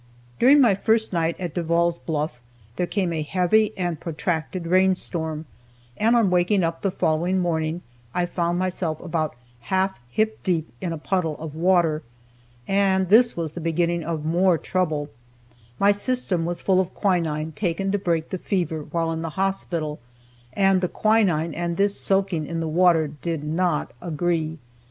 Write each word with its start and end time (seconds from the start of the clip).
During 0.39 0.61
my 0.61 0.73
first 0.73 1.13
night 1.13 1.35
at 1.39 1.53
Devall's 1.53 1.99
Bluff 1.99 2.41
there 2.75 2.87
came 2.87 3.13
a 3.13 3.21
heavy 3.21 3.71
and 3.77 3.99
protracted 3.99 4.65
rain 4.65 4.95
storm, 4.95 5.45
and 5.95 6.15
on 6.15 6.31
waking 6.31 6.63
up 6.63 6.81
the 6.81 6.89
following 6.89 7.37
morning 7.37 7.83
I 8.11 8.25
found 8.25 8.57
myself 8.57 8.99
about 8.99 9.35
half 9.69 9.99
hip 10.09 10.41
deep 10.41 10.73
in 10.81 10.91
a 10.91 10.97
puddle 10.97 11.37
of 11.37 11.53
water. 11.53 12.01
And 12.67 13.09
this 13.09 13.37
was 13.37 13.51
the 13.51 13.61
beginning 13.61 14.03
of 14.03 14.25
more 14.25 14.57
trouble. 14.57 15.11
My 15.77 15.91
system 15.91 16.45
was 16.45 16.61
full 16.61 16.79
of 16.79 16.95
quinine 16.95 17.51
taken 17.51 17.91
to 17.91 17.99
break 17.99 18.29
the 18.29 18.39
fever 18.39 18.81
while 18.81 19.11
in 19.11 19.21
the 19.21 19.29
hospital, 19.37 19.99
and 20.53 20.81
the 20.81 20.89
quinine 20.89 21.53
and 21.53 21.77
this 21.77 21.99
soaking 21.99 22.47
in 22.47 22.59
the 22.59 22.67
water 22.67 23.07
did 23.07 23.43
not 23.43 23.91
agree. 24.01 24.57